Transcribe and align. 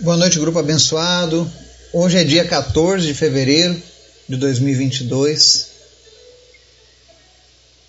Boa 0.00 0.18
noite, 0.18 0.38
grupo 0.38 0.58
abençoado. 0.58 1.50
Hoje 1.90 2.18
é 2.18 2.24
dia 2.24 2.44
14 2.44 3.06
de 3.06 3.14
fevereiro 3.14 3.82
de 4.28 4.36
2022. 4.36 5.68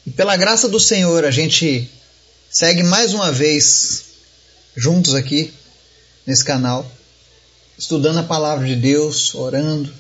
E 0.06 0.12
pela 0.12 0.38
graça 0.38 0.70
do 0.70 0.80
Senhor, 0.80 1.26
a 1.26 1.32
gente 1.32 1.92
segue 2.50 2.82
mais 2.82 3.14
uma 3.14 3.30
vez 3.30 4.06
juntos 4.74 5.16
aqui 5.16 5.54
nesse 6.26 6.46
canal, 6.46 6.90
estudando 7.78 8.20
a 8.20 8.24
palavra 8.24 8.66
de 8.66 8.78
Deus, 8.78 9.36
orando, 9.36 9.94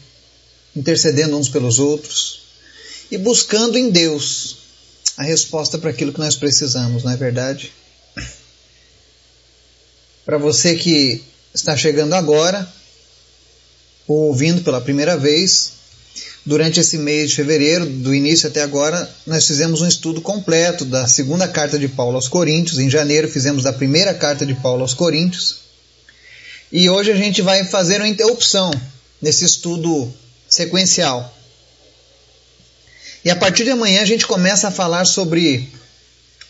intercedendo 0.73 1.37
uns 1.37 1.49
pelos 1.49 1.77
outros 1.77 2.39
e 3.11 3.17
buscando 3.17 3.77
em 3.77 3.89
Deus 3.89 4.59
a 5.17 5.23
resposta 5.23 5.77
para 5.77 5.89
aquilo 5.89 6.13
que 6.13 6.19
nós 6.19 6.37
precisamos, 6.37 7.03
não 7.03 7.11
é 7.11 7.17
verdade? 7.17 7.73
Para 10.23 10.37
você 10.37 10.73
que 10.73 11.21
está 11.59 11.75
chegando 11.75 12.13
agora, 12.13 12.67
ou 14.07 14.27
ouvindo 14.27 14.61
pela 14.61 14.79
primeira 14.81 15.17
vez, 15.17 15.71
durante 16.45 16.79
esse 16.79 16.97
mês 16.97 17.29
de 17.29 17.35
fevereiro, 17.35 17.85
do 17.85 18.15
início 18.15 18.47
até 18.47 18.61
agora, 18.61 19.09
nós 19.25 19.45
fizemos 19.45 19.81
um 19.81 19.87
estudo 19.87 20.21
completo 20.21 20.85
da 20.85 21.05
segunda 21.07 21.47
carta 21.47 21.77
de 21.77 21.89
Paulo 21.89 22.15
aos 22.15 22.29
Coríntios. 22.29 22.79
Em 22.79 22.89
janeiro 22.89 23.27
fizemos 23.27 23.63
da 23.63 23.73
primeira 23.73 24.13
carta 24.13 24.45
de 24.45 24.55
Paulo 24.55 24.81
aos 24.81 24.93
Coríntios. 24.93 25.57
E 26.71 26.89
hoje 26.89 27.11
a 27.11 27.15
gente 27.15 27.41
vai 27.41 27.65
fazer 27.65 27.97
uma 27.97 28.07
interrupção 28.07 28.71
nesse 29.21 29.43
estudo 29.43 30.13
sequencial. 30.47 31.33
E 33.25 33.29
a 33.29 33.35
partir 33.35 33.65
de 33.65 33.71
amanhã 33.71 34.01
a 34.01 34.05
gente 34.05 34.25
começa 34.25 34.69
a 34.69 34.71
falar 34.71 35.03
sobre 35.03 35.69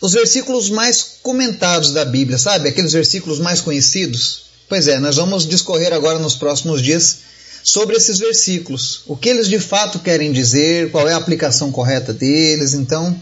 os 0.00 0.12
versículos 0.12 0.70
mais 0.70 1.02
comentados 1.22 1.92
da 1.92 2.04
Bíblia, 2.04 2.38
sabe? 2.38 2.68
Aqueles 2.68 2.92
versículos 2.92 3.40
mais 3.40 3.60
conhecidos. 3.60 4.47
Pois 4.68 4.86
é, 4.86 4.98
nós 4.98 5.16
vamos 5.16 5.46
discorrer 5.46 5.92
agora 5.92 6.18
nos 6.18 6.34
próximos 6.34 6.82
dias 6.82 7.18
sobre 7.64 7.96
esses 7.96 8.18
versículos, 8.18 9.02
o 9.06 9.16
que 9.16 9.28
eles 9.28 9.48
de 9.48 9.58
fato 9.58 9.98
querem 9.98 10.32
dizer, 10.32 10.90
qual 10.90 11.08
é 11.08 11.12
a 11.12 11.16
aplicação 11.16 11.72
correta 11.72 12.12
deles. 12.12 12.74
Então, 12.74 13.20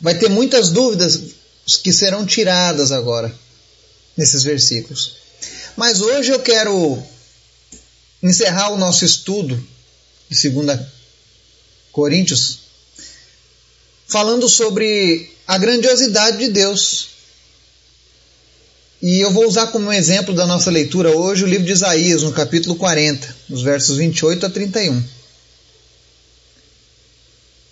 vai 0.00 0.14
ter 0.14 0.28
muitas 0.28 0.70
dúvidas 0.70 1.20
que 1.82 1.92
serão 1.92 2.26
tiradas 2.26 2.90
agora 2.92 3.34
nesses 4.16 4.42
versículos. 4.42 5.16
Mas 5.76 6.00
hoje 6.00 6.30
eu 6.30 6.40
quero 6.40 7.02
encerrar 8.22 8.70
o 8.70 8.78
nosso 8.78 9.04
estudo 9.04 9.62
de 10.28 10.48
2 10.48 10.80
Coríntios 11.92 12.60
falando 14.06 14.48
sobre 14.48 15.30
a 15.46 15.58
grandiosidade 15.58 16.38
de 16.38 16.48
Deus. 16.48 17.13
E 19.06 19.20
eu 19.20 19.30
vou 19.30 19.46
usar 19.46 19.66
como 19.66 19.92
exemplo 19.92 20.34
da 20.34 20.46
nossa 20.46 20.70
leitura 20.70 21.14
hoje 21.14 21.44
o 21.44 21.46
livro 21.46 21.66
de 21.66 21.72
Isaías, 21.72 22.22
no 22.22 22.32
capítulo 22.32 22.74
40, 22.74 23.36
nos 23.50 23.60
versos 23.60 23.98
28 23.98 24.46
a 24.46 24.48
31. 24.48 25.04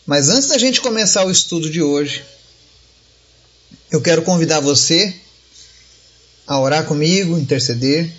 Mas 0.04 0.28
antes 0.28 0.50
da 0.50 0.58
gente 0.58 0.82
começar 0.82 1.24
o 1.24 1.30
estudo 1.30 1.70
de 1.70 1.80
hoje, 1.80 2.22
eu 3.90 4.02
quero 4.02 4.20
convidar 4.20 4.60
você 4.60 5.14
a 6.46 6.60
orar 6.60 6.84
comigo, 6.84 7.38
interceder 7.38 8.12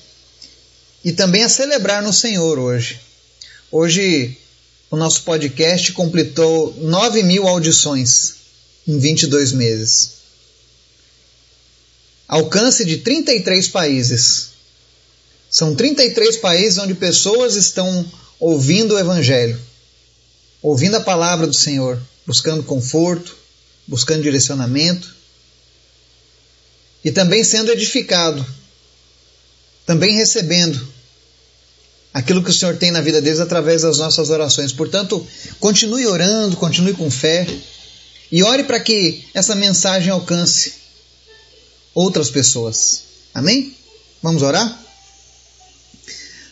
e 1.06 1.12
também 1.12 1.44
a 1.44 1.50
celebrar 1.50 2.02
no 2.02 2.12
Senhor 2.12 2.58
hoje. 2.58 3.00
Hoje 3.72 4.36
o 4.90 4.98
nosso 4.98 5.22
podcast 5.22 5.92
completou 5.92 6.76
9 6.80 7.22
mil 7.22 7.48
audições 7.48 8.38
em 8.88 8.98
22 8.98 9.52
meses. 9.52 10.23
Alcance 12.28 12.86
de 12.86 12.98
33 12.98 13.68
países. 13.68 14.50
São 15.50 15.76
33 15.76 16.38
países 16.38 16.78
onde 16.78 16.96
pessoas 16.96 17.56
estão 17.56 18.06
ouvindo 18.40 18.96
o 18.96 19.00
Evangelho, 19.00 19.60
ouvindo 20.62 20.98
a 20.98 21.02
palavra 21.02 21.46
do 21.46 21.54
Senhor, 21.54 22.02
buscando 22.26 22.64
conforto, 22.64 23.36
buscando 23.88 24.24
direcionamento 24.24 25.14
e 27.04 27.12
também 27.12 27.44
sendo 27.44 27.72
edificado, 27.72 28.46
também 29.86 30.16
recebendo 30.16 30.94
aquilo 32.14 32.44
que 32.44 32.50
o 32.50 32.54
Senhor 32.54 32.78
tem 32.78 32.92
na 32.92 33.02
vida 33.02 33.22
deles 33.22 33.40
através 33.40 33.82
das 33.82 33.98
nossas 33.98 34.30
orações. 34.30 34.72
Portanto, 34.72 35.26
continue 35.60 36.08
orando, 36.08 36.56
continue 36.56 36.94
com 36.94 37.12
fé 37.12 37.46
e 38.32 38.44
ore 38.44 38.64
para 38.64 38.80
que 38.80 39.26
essa 39.34 39.56
mensagem 39.56 40.12
alcance 40.12 40.83
outras 41.94 42.30
pessoas. 42.30 43.04
Amém? 43.34 43.76
Vamos 44.22 44.42
orar? 44.42 44.80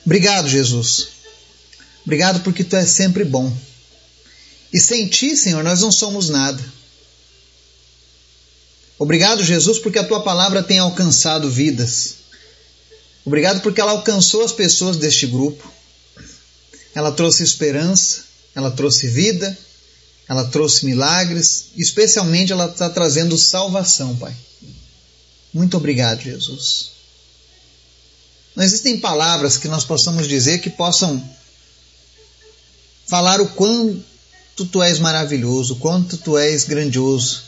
Obrigado, 0.06 0.48
Jesus. 0.48 1.08
Obrigado 2.04 2.42
porque 2.42 2.64
tu 2.64 2.76
és 2.76 2.90
sempre 2.90 3.24
bom. 3.24 3.56
E 4.74 4.80
sem 4.80 5.08
ti, 5.08 5.36
Senhor, 5.36 5.64
nós 5.64 5.82
não 5.82 5.92
somos 5.92 6.30
nada. 6.30 6.64
Obrigado, 8.98 9.44
Jesus, 9.44 9.80
porque 9.80 10.00
a 10.00 10.04
tua 10.04 10.22
palavra 10.22 10.64
tem 10.64 10.80
alcançado 10.80 11.50
vidas. 11.50 12.16
Obrigado 13.26 13.62
porque 13.62 13.82
ela 13.82 13.92
alcançou 13.92 14.44
as 14.44 14.52
pessoas 14.52 14.98
deste 14.98 15.28
grupo. 15.28 15.72
Ela 16.94 17.12
trouxe 17.12 17.44
esperança, 17.44 18.24
ela 18.54 18.72
trouxe 18.72 19.08
vida, 19.08 19.58
ela 20.28 20.46
trouxe 20.46 20.86
milagres, 20.86 21.68
especialmente 21.76 22.52
ela 22.52 22.66
está 22.66 22.90
trazendo 22.90 23.38
salvação, 23.38 24.16
Pai. 24.16 24.36
Muito 25.54 25.78
obrigado, 25.78 26.22
Jesus. 26.22 26.92
Não 28.56 28.64
existem 28.64 29.00
palavras 29.00 29.58
que 29.58 29.68
nós 29.68 29.84
possamos 29.84 30.28
dizer 30.28 30.60
que 30.60 30.70
possam 30.70 31.24
falar 33.08 33.42
o 33.42 33.48
quanto 33.50 34.66
tu 34.72 34.82
és 34.82 35.00
maravilhoso, 35.00 35.74
o 35.74 35.78
quanto 35.78 36.18
tu 36.18 36.38
és 36.38 36.64
grandioso. 36.66 37.44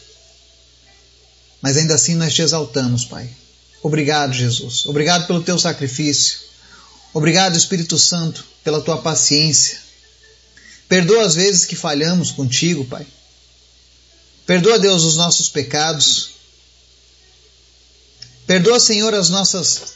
Mas 1.62 1.78
ainda 1.78 1.96
assim 1.96 2.16
nós 2.16 2.34
te 2.34 2.42
exaltamos, 2.42 3.06
Pai. 3.06 3.30
Obrigado, 3.82 4.34
Jesus. 4.34 4.86
Obrigado 4.86 5.28
pelo 5.28 5.44
teu 5.44 5.58
sacrifício. 5.60 6.40
Obrigado, 7.14 7.58
Espírito 7.58 7.98
Santo, 7.98 8.44
pela 8.64 8.82
tua 8.82 8.98
paciência. 8.98 9.78
Perdoa 10.88 11.26
as 11.26 11.36
vezes 11.36 11.66
que 11.66 11.76
falhamos 11.76 12.32
contigo, 12.32 12.86
Pai. 12.86 13.06
Perdoa, 14.46 14.80
Deus, 14.80 15.04
os 15.04 15.16
nossos 15.16 15.50
pecados. 15.50 16.32
Perdoa, 18.46 18.80
Senhor, 18.80 19.14
as 19.14 19.30
nossas 19.30 19.94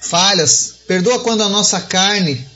falhas. 0.00 0.74
Perdoa 0.86 1.20
quando 1.20 1.42
a 1.42 1.48
nossa 1.48 1.80
carne 1.80 2.46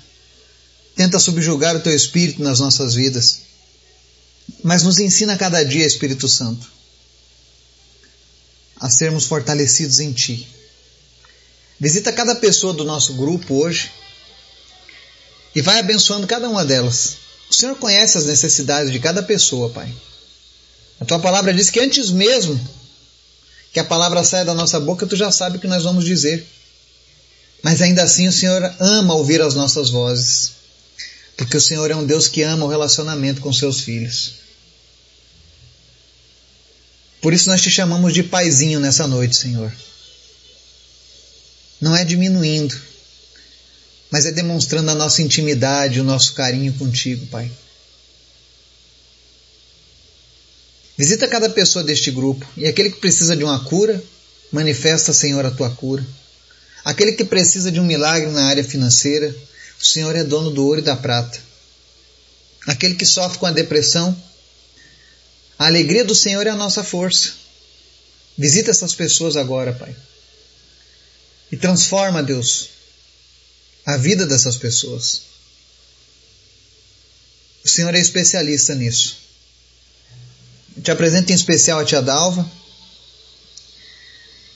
tenta 0.95 1.19
subjugar 1.19 1.77
o 1.77 1.81
teu 1.81 1.95
espírito 1.95 2.43
nas 2.43 2.61
nossas 2.61 2.95
vidas. 2.95 3.41
Mas 4.63 4.83
nos 4.83 4.99
ensina 4.99 5.37
cada 5.37 5.65
dia, 5.65 5.87
Espírito 5.87 6.29
Santo, 6.29 6.71
a 8.77 8.91
sermos 8.91 9.25
fortalecidos 9.25 10.01
em 10.01 10.13
Ti. 10.13 10.49
Visita 11.81 12.13
cada 12.13 12.35
pessoa 12.37 12.73
do 12.73 12.85
nosso 12.85 13.15
grupo 13.15 13.55
hoje 13.55 13.91
e 15.55 15.61
vai 15.61 15.81
abençoando 15.81 16.27
cada 16.27 16.49
uma 16.49 16.65
delas. 16.65 17.17
O 17.51 17.55
Senhor 17.55 17.77
conhece 17.77 18.17
as 18.19 18.27
necessidades 18.27 18.93
de 18.93 18.99
cada 18.99 19.23
pessoa, 19.23 19.69
Pai. 19.71 19.93
A 21.01 21.05
Tua 21.05 21.19
palavra 21.19 21.53
diz 21.53 21.71
que 21.71 21.81
antes 21.81 22.11
mesmo 22.11 22.59
que 23.73 23.81
a 23.81 23.85
palavra 23.85 24.23
saia 24.23 24.45
da 24.45 24.55
nossa 24.55 24.79
boca, 24.79 25.07
tu 25.07 25.17
já 25.17 25.31
sabe 25.31 25.57
o 25.57 25.61
que 25.61 25.67
nós 25.67 25.83
vamos 25.83 26.05
dizer. 26.05 26.47
Mas 27.63 27.81
ainda 27.81 28.03
assim 28.03 28.29
o 28.29 28.33
Senhor 28.33 28.63
ama 28.79 29.15
ouvir 29.15 29.41
as 29.41 29.55
nossas 29.55 29.89
vozes, 29.89 30.53
porque 31.37 31.57
o 31.57 31.61
Senhor 31.61 31.91
é 31.91 31.97
um 31.97 32.05
Deus 32.05 32.29
que 32.29 32.43
ama 32.43 32.67
o 32.67 32.69
relacionamento 32.69 33.41
com 33.41 33.53
seus 33.53 33.81
filhos. 33.81 34.35
Por 37.21 37.33
isso 37.33 37.49
nós 37.49 37.63
te 37.63 37.71
chamamos 37.71 38.13
de 38.13 38.25
paizinho 38.25 38.81
nessa 38.81 39.07
noite, 39.07 39.37
Senhor. 39.37 39.73
Não 41.81 41.97
é 41.97 42.05
diminuindo, 42.05 42.79
mas 44.11 44.27
é 44.27 44.33
demonstrando 44.33 44.91
a 44.91 44.95
nossa 44.95 45.23
intimidade, 45.23 46.01
o 46.01 46.05
nosso 46.05 46.35
carinho 46.35 46.73
contigo, 46.75 47.27
Pai. 47.27 47.51
Visita 50.97 51.27
cada 51.27 51.49
pessoa 51.49 51.83
deste 51.83 52.11
grupo 52.11 52.47
e 52.57 52.67
aquele 52.67 52.91
que 52.91 53.01
precisa 53.01 53.37
de 53.37 53.45
uma 53.45 53.65
cura, 53.65 54.03
manifesta, 54.51 55.13
Senhor, 55.13 55.45
a 55.45 55.51
tua 55.51 55.71
cura. 55.71 56.07
Aquele 56.85 57.13
que 57.13 57.25
precisa 57.25 57.71
de 57.71 57.81
um 57.81 57.85
milagre 57.85 58.31
na 58.31 58.45
área 58.45 58.65
financeira, 58.65 59.35
o 59.81 59.85
Senhor 59.85 60.15
é 60.15 60.23
dono 60.23 60.51
do 60.51 60.65
ouro 60.65 60.81
e 60.81 60.85
da 60.85 60.97
prata. 60.97 61.39
Aquele 62.67 62.95
que 62.95 63.07
sofre 63.07 63.39
com 63.39 63.47
a 63.47 63.51
depressão, 63.51 64.17
a 65.59 65.67
alegria 65.67 66.05
do 66.05 66.15
Senhor 66.15 66.47
é 66.47 66.51
a 66.51 66.57
nossa 66.57 66.85
força. 66.85 67.33
Visita 68.37 68.71
essas 68.71 68.95
pessoas 68.95 69.37
agora, 69.37 69.73
Pai. 69.73 69.95
E 71.51 71.57
transforma, 71.57 72.23
Deus, 72.23 72.71
a 73.85 73.97
vida 73.97 74.27
dessas 74.27 74.57
pessoas. 74.57 75.23
O 77.65 77.69
Senhor 77.69 77.95
é 77.95 77.99
especialista 77.99 78.75
nisso. 78.75 79.22
Te 80.81 80.91
apresento 80.91 81.33
em 81.33 81.35
especial 81.35 81.81
a 81.81 81.85
tia 81.85 82.01
Dalva. 82.01 82.49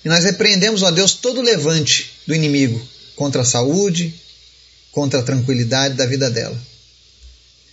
E 0.04 0.08
nós 0.08 0.24
repreendemos, 0.24 0.82
ó 0.82 0.90
Deus, 0.90 1.14
todo 1.14 1.42
levante 1.42 2.12
do 2.26 2.34
inimigo 2.34 2.80
contra 3.16 3.42
a 3.42 3.44
saúde, 3.44 4.14
contra 4.92 5.20
a 5.20 5.22
tranquilidade 5.22 5.94
da 5.94 6.06
vida 6.06 6.30
dela. 6.30 6.56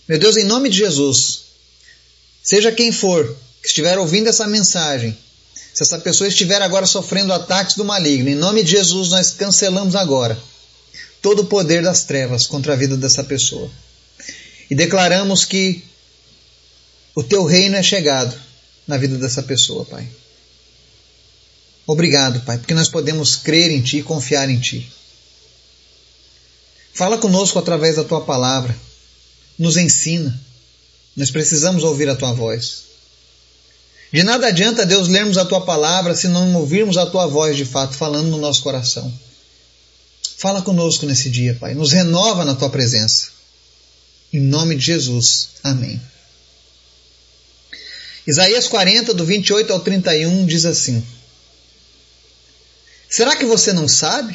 Meu 0.08 0.18
Deus, 0.18 0.36
em 0.36 0.44
nome 0.44 0.68
de 0.68 0.78
Jesus, 0.78 1.44
seja 2.42 2.72
quem 2.72 2.90
for 2.90 3.24
que 3.62 3.68
estiver 3.68 3.98
ouvindo 3.98 4.28
essa 4.28 4.46
mensagem, 4.46 5.16
se 5.72 5.82
essa 5.82 5.98
pessoa 5.98 6.28
estiver 6.28 6.60
agora 6.60 6.86
sofrendo 6.86 7.32
ataques 7.32 7.76
do 7.76 7.84
maligno, 7.84 8.28
em 8.28 8.34
nome 8.34 8.62
de 8.62 8.72
Jesus 8.72 9.10
nós 9.10 9.30
cancelamos 9.30 9.94
agora 9.94 10.38
todo 11.22 11.40
o 11.40 11.46
poder 11.46 11.82
das 11.82 12.04
trevas 12.04 12.46
contra 12.46 12.74
a 12.74 12.76
vida 12.76 12.98
dessa 12.98 13.24
pessoa. 13.24 13.70
E 14.70 14.74
declaramos 14.74 15.46
que 15.46 15.82
o 17.14 17.22
teu 17.22 17.44
reino 17.44 17.76
é 17.76 17.82
chegado 17.82 18.36
na 18.86 18.96
vida 18.96 19.16
dessa 19.16 19.42
pessoa, 19.42 19.84
Pai. 19.84 20.08
Obrigado, 21.86 22.40
Pai, 22.40 22.58
porque 22.58 22.74
nós 22.74 22.88
podemos 22.88 23.36
crer 23.36 23.70
em 23.70 23.82
Ti 23.82 23.98
e 23.98 24.02
confiar 24.02 24.48
em 24.48 24.58
Ti. 24.58 24.90
Fala 26.94 27.18
conosco 27.18 27.58
através 27.58 27.96
da 27.96 28.04
Tua 28.04 28.22
palavra. 28.22 28.74
Nos 29.58 29.76
ensina. 29.76 30.40
Nós 31.16 31.30
precisamos 31.30 31.84
ouvir 31.84 32.08
a 32.08 32.16
Tua 32.16 32.32
voz. 32.32 32.84
De 34.12 34.22
nada 34.22 34.46
adianta, 34.46 34.86
Deus, 34.86 35.08
lermos 35.08 35.36
a 35.36 35.44
Tua 35.44 35.60
palavra 35.60 36.14
se 36.14 36.28
não 36.28 36.54
ouvirmos 36.54 36.96
a 36.96 37.06
Tua 37.06 37.26
voz 37.26 37.56
de 37.56 37.64
fato 37.64 37.94
falando 37.94 38.28
no 38.28 38.38
nosso 38.38 38.62
coração. 38.62 39.12
Fala 40.38 40.62
conosco 40.62 41.06
nesse 41.06 41.28
dia, 41.28 41.56
Pai. 41.60 41.74
Nos 41.74 41.92
renova 41.92 42.44
na 42.44 42.54
Tua 42.54 42.70
presença. 42.70 43.28
Em 44.32 44.40
nome 44.40 44.76
de 44.76 44.86
Jesus. 44.86 45.50
Amém. 45.62 46.00
Isaías 48.26 48.66
40, 48.68 49.12
do 49.12 49.24
28 49.24 49.72
ao 49.72 49.80
31, 49.80 50.46
diz 50.46 50.64
assim: 50.64 51.04
Será 53.08 53.36
que 53.36 53.44
você 53.44 53.72
não 53.72 53.86
sabe? 53.86 54.34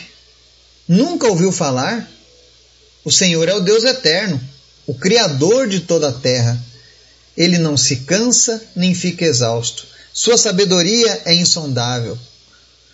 Nunca 0.88 1.28
ouviu 1.28 1.52
falar? 1.52 2.10
O 3.04 3.12
Senhor 3.12 3.48
é 3.50 3.54
o 3.54 3.62
Deus 3.62 3.84
eterno, 3.84 4.40
o 4.86 4.94
Criador 4.94 5.68
de 5.68 5.82
toda 5.82 6.10
a 6.10 6.14
terra. 6.14 6.62
Ele 7.36 7.58
não 7.58 7.78
se 7.78 7.98
cansa 7.98 8.62
nem 8.76 8.94
fica 8.94 9.26
exausto. 9.26 9.88
Sua 10.14 10.38
sabedoria 10.38 11.22
é 11.26 11.34
insondável. 11.34 12.18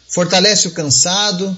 Fortalece 0.07 0.67
o 0.67 0.71
cansado 0.71 1.57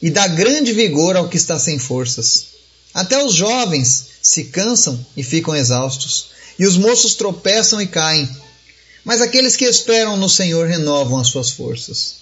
e 0.00 0.10
dá 0.10 0.26
grande 0.28 0.72
vigor 0.72 1.16
ao 1.16 1.28
que 1.28 1.36
está 1.36 1.58
sem 1.58 1.78
forças. 1.78 2.46
Até 2.94 3.22
os 3.22 3.34
jovens 3.34 4.06
se 4.22 4.44
cansam 4.44 5.04
e 5.16 5.22
ficam 5.22 5.54
exaustos, 5.54 6.30
e 6.58 6.66
os 6.66 6.76
moços 6.76 7.14
tropeçam 7.14 7.80
e 7.80 7.86
caem. 7.86 8.28
Mas 9.08 9.22
aqueles 9.22 9.56
que 9.56 9.64
esperam 9.64 10.18
no 10.18 10.28
Senhor 10.28 10.68
renovam 10.68 11.18
as 11.18 11.28
suas 11.28 11.50
forças. 11.50 12.16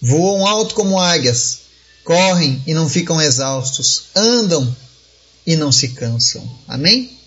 Voam 0.00 0.46
alto 0.46 0.74
como 0.74 0.98
águias, 0.98 1.58
correm 2.02 2.62
e 2.66 2.72
não 2.72 2.88
ficam 2.88 3.20
exaustos, 3.20 4.04
andam 4.16 4.74
e 5.46 5.54
não 5.56 5.70
se 5.70 5.88
cansam. 5.88 6.42
Amém? 6.66 7.18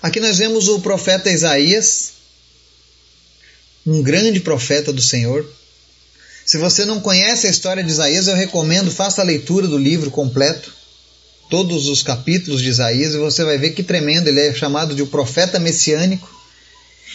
Aqui 0.00 0.18
nós 0.18 0.38
vemos 0.38 0.68
o 0.68 0.80
profeta 0.80 1.30
Isaías, 1.30 2.12
um 3.86 4.02
grande 4.02 4.40
profeta 4.40 4.94
do 4.94 5.02
Senhor. 5.02 5.46
Se 6.46 6.56
você 6.56 6.86
não 6.86 7.02
conhece 7.02 7.48
a 7.48 7.50
história 7.50 7.84
de 7.84 7.90
Isaías, 7.90 8.28
eu 8.28 8.34
recomendo, 8.34 8.90
faça 8.90 9.20
a 9.20 9.26
leitura 9.26 9.68
do 9.68 9.76
livro 9.76 10.10
completo, 10.10 10.72
todos 11.50 11.88
os 11.88 12.02
capítulos 12.02 12.62
de 12.62 12.68
Isaías, 12.68 13.12
e 13.12 13.18
você 13.18 13.44
vai 13.44 13.58
ver 13.58 13.70
que 13.70 13.82
tremendo, 13.82 14.28
ele 14.28 14.40
é 14.40 14.54
chamado 14.54 14.94
de 14.94 15.02
o 15.02 15.06
profeta 15.08 15.58
messiânico. 15.58 16.30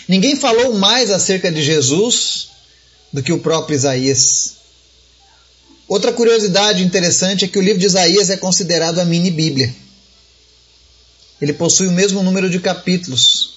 Ninguém 0.08 0.36
falou 0.36 0.76
mais 0.76 1.10
acerca 1.10 1.52
de 1.52 1.64
Jesus 1.64 2.50
do 3.12 3.24
que 3.24 3.32
o 3.32 3.40
próprio 3.40 3.76
Isaías. 3.76 4.58
Outra 5.88 6.12
curiosidade 6.12 6.84
interessante 6.84 7.46
é 7.46 7.48
que 7.48 7.58
o 7.58 7.62
livro 7.62 7.80
de 7.80 7.86
Isaías 7.86 8.30
é 8.30 8.36
considerado 8.36 9.00
a 9.00 9.06
mini 9.06 9.32
Bíblia. 9.32 9.74
Ele 11.42 11.54
possui 11.54 11.88
o 11.88 11.92
mesmo 11.92 12.22
número 12.22 12.50
de 12.50 12.60
capítulos 12.60 13.56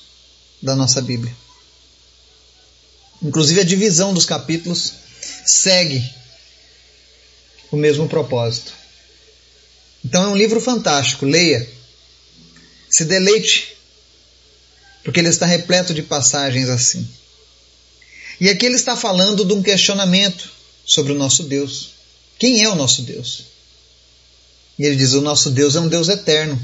da 0.62 0.76
nossa 0.76 1.02
Bíblia. 1.02 1.34
Inclusive 3.22 3.60
a 3.60 3.64
divisão 3.64 4.14
dos 4.14 4.24
capítulos 4.24 4.92
segue 5.44 6.02
o 7.70 7.76
mesmo 7.76 8.08
propósito. 8.08 8.77
Então 10.04 10.22
é 10.24 10.28
um 10.28 10.36
livro 10.36 10.60
fantástico, 10.60 11.26
leia. 11.26 11.68
Se 12.88 13.04
deleite, 13.04 13.76
porque 15.04 15.20
ele 15.20 15.28
está 15.28 15.46
repleto 15.46 15.92
de 15.92 16.02
passagens 16.02 16.68
assim. 16.68 17.06
E 18.40 18.48
aqui 18.48 18.66
ele 18.66 18.76
está 18.76 18.96
falando 18.96 19.44
de 19.44 19.52
um 19.52 19.62
questionamento 19.62 20.50
sobre 20.86 21.12
o 21.12 21.16
nosso 21.16 21.44
Deus. 21.44 21.90
Quem 22.38 22.62
é 22.62 22.68
o 22.68 22.76
nosso 22.76 23.02
Deus? 23.02 23.44
E 24.78 24.84
ele 24.84 24.96
diz: 24.96 25.12
O 25.12 25.20
nosso 25.20 25.50
Deus 25.50 25.74
é 25.74 25.80
um 25.80 25.88
Deus 25.88 26.08
eterno, 26.08 26.58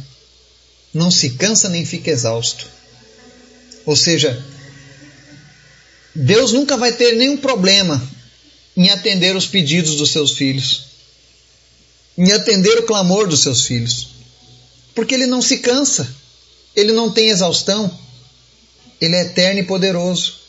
não 0.93 1.11
se 1.11 1.31
cansa 1.31 1.69
nem 1.69 1.85
fica 1.85 2.11
exausto. 2.11 2.67
Ou 3.85 3.97
seja, 3.97 4.43
Deus 6.15 6.53
nunca 6.53 6.77
vai 6.77 6.93
ter 6.93 7.17
nenhum 7.17 7.37
problema 7.37 8.01
em 8.77 8.89
atender 8.91 9.37
os 9.37 9.47
pedidos 9.47 9.97
dos 9.97 10.11
seus 10.11 10.33
filhos, 10.33 10.87
em 12.17 12.33
atender 12.33 12.79
o 12.79 12.85
clamor 12.85 13.27
dos 13.27 13.41
seus 13.41 13.67
filhos, 13.67 14.09
porque 14.95 15.15
ele 15.15 15.27
não 15.27 15.43
se 15.43 15.59
cansa, 15.59 16.09
ele 16.75 16.93
não 16.93 17.11
tem 17.11 17.29
exaustão, 17.29 17.97
ele 19.01 19.17
é 19.17 19.23
eterno 19.23 19.61
e 19.61 19.65
poderoso. 19.65 20.41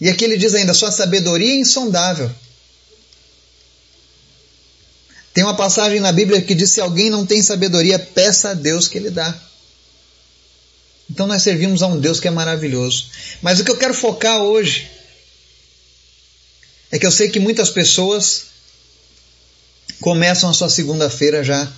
E 0.00 0.08
aqui 0.08 0.24
ele 0.24 0.36
diz 0.36 0.54
ainda: 0.54 0.72
sua 0.72 0.90
sabedoria 0.90 1.52
é 1.52 1.56
insondável. 1.56 2.30
Tem 5.34 5.44
uma 5.44 5.56
passagem 5.56 6.00
na 6.00 6.12
Bíblia 6.12 6.40
que 6.40 6.54
diz: 6.54 6.70
se 6.70 6.80
alguém 6.80 7.10
não 7.10 7.26
tem 7.26 7.42
sabedoria, 7.42 7.98
peça 7.98 8.50
a 8.50 8.54
Deus 8.54 8.88
que 8.88 8.98
ele 8.98 9.10
dá. 9.10 9.38
Então 11.10 11.26
nós 11.26 11.42
servimos 11.42 11.82
a 11.82 11.88
um 11.88 11.98
Deus 11.98 12.20
que 12.20 12.28
é 12.28 12.30
maravilhoso. 12.30 13.06
Mas 13.42 13.58
o 13.58 13.64
que 13.64 13.70
eu 13.70 13.76
quero 13.76 13.92
focar 13.92 14.42
hoje 14.42 14.88
é 16.90 16.98
que 16.98 17.06
eu 17.06 17.10
sei 17.10 17.28
que 17.28 17.40
muitas 17.40 17.68
pessoas 17.68 18.44
começam 20.00 20.50
a 20.50 20.54
sua 20.54 20.70
segunda-feira 20.70 21.44
já 21.44 21.70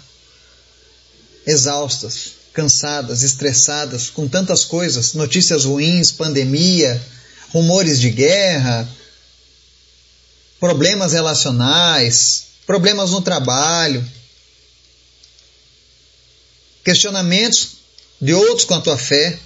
exaustas, 1.46 2.32
cansadas, 2.52 3.22
estressadas, 3.22 4.08
com 4.08 4.28
tantas 4.28 4.64
coisas, 4.64 5.14
notícias 5.14 5.64
ruins, 5.64 6.12
pandemia, 6.12 7.02
rumores 7.50 8.00
de 8.00 8.10
guerra, 8.10 8.88
problemas 10.60 11.12
relacionais, 11.12 12.44
problemas 12.66 13.10
no 13.10 13.20
trabalho, 13.20 14.04
questionamentos 16.84 17.78
de 18.20 18.32
outros 18.32 18.70
a 18.70 18.80
tua 18.80 18.96
fé. 18.96 19.38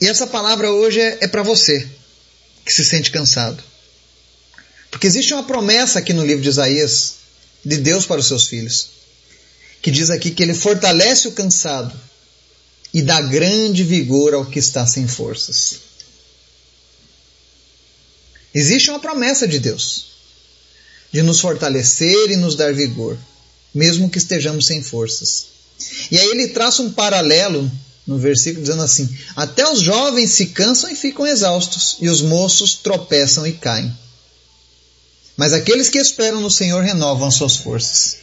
E 0.00 0.06
essa 0.06 0.26
palavra 0.26 0.70
hoje 0.70 1.00
é, 1.00 1.18
é 1.22 1.28
para 1.28 1.42
você 1.42 1.88
que 2.64 2.72
se 2.72 2.84
sente 2.84 3.10
cansado. 3.10 3.62
Porque 4.92 5.06
existe 5.06 5.32
uma 5.32 5.42
promessa 5.42 5.98
aqui 5.98 6.12
no 6.12 6.24
livro 6.24 6.42
de 6.42 6.50
Isaías 6.50 7.14
de 7.64 7.78
Deus 7.78 8.04
para 8.04 8.20
os 8.20 8.26
seus 8.26 8.46
filhos, 8.46 8.90
que 9.80 9.90
diz 9.90 10.10
aqui 10.10 10.30
que 10.30 10.42
ele 10.42 10.52
fortalece 10.52 11.26
o 11.26 11.32
cansado 11.32 11.98
e 12.92 13.00
dá 13.00 13.20
grande 13.22 13.82
vigor 13.82 14.34
ao 14.34 14.44
que 14.44 14.58
está 14.58 14.86
sem 14.86 15.08
forças. 15.08 15.76
Existe 18.54 18.90
uma 18.90 19.00
promessa 19.00 19.48
de 19.48 19.58
Deus 19.58 20.12
de 21.10 21.22
nos 21.22 21.40
fortalecer 21.40 22.30
e 22.30 22.36
nos 22.36 22.54
dar 22.54 22.74
vigor, 22.74 23.18
mesmo 23.74 24.10
que 24.10 24.18
estejamos 24.18 24.66
sem 24.66 24.82
forças. 24.82 25.46
E 26.10 26.18
aí 26.18 26.26
ele 26.26 26.48
traça 26.48 26.82
um 26.82 26.92
paralelo 26.92 27.70
no 28.06 28.18
versículo 28.18 28.62
dizendo 28.62 28.82
assim: 28.82 29.08
Até 29.34 29.66
os 29.66 29.80
jovens 29.80 30.32
se 30.32 30.46
cansam 30.46 30.90
e 30.90 30.94
ficam 30.94 31.26
exaustos, 31.26 31.96
e 31.98 32.10
os 32.10 32.20
moços 32.20 32.74
tropeçam 32.74 33.46
e 33.46 33.52
caem. 33.52 34.01
Mas 35.36 35.52
aqueles 35.52 35.88
que 35.88 35.98
esperam 35.98 36.40
no 36.40 36.50
Senhor 36.50 36.82
renovam 36.82 37.30
suas 37.30 37.56
forças. 37.56 38.18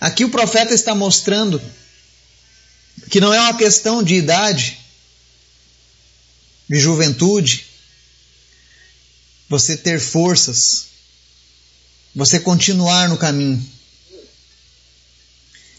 Aqui 0.00 0.24
o 0.24 0.30
profeta 0.30 0.74
está 0.74 0.94
mostrando 0.94 1.60
que 3.10 3.20
não 3.20 3.32
é 3.32 3.40
uma 3.40 3.56
questão 3.56 4.02
de 4.02 4.14
idade, 4.14 4.78
de 6.68 6.78
juventude, 6.78 7.66
você 9.48 9.76
ter 9.76 10.00
forças, 10.00 10.86
você 12.14 12.40
continuar 12.40 13.08
no 13.08 13.16
caminho. 13.16 13.64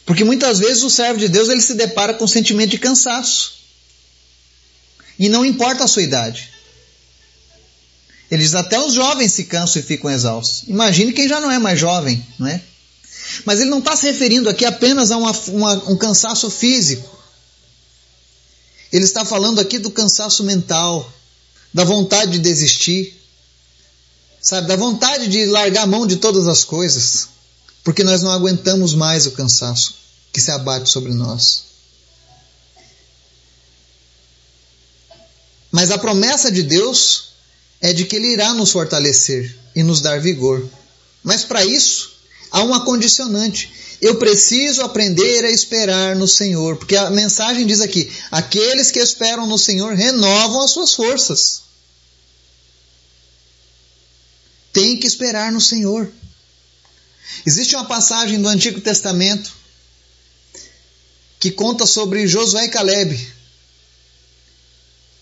Porque 0.06 0.24
muitas 0.24 0.60
vezes 0.60 0.84
o 0.84 0.90
servo 0.90 1.20
de 1.20 1.28
Deus 1.28 1.50
ele 1.50 1.62
se 1.62 1.74
depara 1.74 2.14
com 2.14 2.24
um 2.24 2.30
sentimento 2.30 2.72
de 2.72 2.78
cansaço. 2.78 3.58
E 5.20 5.28
não 5.28 5.46
importa 5.46 5.84
a 5.84 5.88
sua 5.88 6.04
idade. 6.04 6.50
Ele 8.30 8.44
diz 8.44 8.56
até 8.56 8.80
os 8.80 8.94
jovens 8.94 9.34
se 9.34 9.46
cansam 9.46 9.82
e 9.82 9.86
ficam 9.86 10.10
exaustos. 10.10 10.64
Imagine 10.68 11.14
quem 11.14 11.28
já 11.28 11.40
não 11.40 11.50
é 11.50 11.58
mais 11.58 11.80
jovem, 11.80 12.26
não 12.38 12.48
é? 12.48 12.62
Mas 13.46 13.60
ele 13.60 13.70
não 13.70 13.80
está 13.80 13.96
se 13.96 14.06
referindo 14.06 14.50
aqui 14.50 14.66
apenas 14.66 15.12
a 15.12 15.18
uma, 15.18 15.32
uma, 15.32 15.74
um 15.92 15.98
cansaço 15.98 16.50
físico. 16.50 17.18
Ele 18.92 19.04
está 19.04 19.26
falando 19.26 19.60
aqui 19.60 19.80
do 19.80 19.92
cansaço 19.92 20.44
mental, 20.44 21.12
da 21.74 21.84
vontade 21.84 22.34
de 22.34 22.40
desistir, 22.40 23.18
sabe, 24.42 24.68
da 24.68 24.76
vontade 24.76 25.28
de 25.28 25.46
largar 25.46 25.84
a 25.84 25.88
mão 25.88 26.08
de 26.08 26.18
todas 26.18 26.48
as 26.48 26.64
coisas, 26.64 27.30
porque 27.84 28.04
nós 28.04 28.22
não 28.22 28.32
aguentamos 28.32 28.94
mais 28.94 29.26
o 29.26 29.32
cansaço 29.32 29.96
que 30.32 30.42
se 30.42 30.52
abate 30.52 30.90
sobre 30.90 31.14
nós. 31.14 31.66
Mas 35.72 35.92
a 35.92 35.98
promessa 35.98 36.52
de 36.52 36.64
Deus 36.64 37.28
é 37.82 37.94
de 37.94 38.06
que 38.06 38.16
Ele 38.16 38.34
irá 38.34 38.54
nos 38.54 38.72
fortalecer 38.72 39.56
e 39.76 39.84
nos 39.84 40.02
dar 40.02 40.20
vigor. 40.20 40.68
Mas 41.24 41.44
para 41.44 41.66
isso, 41.66 42.14
há 42.52 42.64
uma 42.64 42.84
condicionante. 42.86 43.72
Eu 44.02 44.16
preciso 44.16 44.82
aprender 44.82 45.44
a 45.44 45.52
esperar 45.52 46.16
no 46.16 46.28
Senhor, 46.28 46.78
porque 46.78 46.96
a 46.96 47.10
mensagem 47.10 47.66
diz 47.66 47.82
aqui: 47.82 48.12
aqueles 48.32 48.92
que 48.92 49.00
esperam 49.00 49.48
no 49.48 49.58
Senhor 49.58 49.94
renovam 49.96 50.62
as 50.62 50.72
suas 50.72 50.94
forças. 50.94 51.64
Tem 54.72 54.98
que 54.98 55.08
esperar 55.08 55.52
no 55.52 55.60
Senhor. 55.60 56.12
Existe 57.46 57.76
uma 57.76 57.86
passagem 57.86 58.42
do 58.42 58.48
Antigo 58.48 58.80
Testamento 58.80 59.52
que 61.40 61.52
conta 61.52 61.86
sobre 61.86 62.28
Josué 62.28 62.66
e 62.66 62.70
Caleb. 62.70 63.34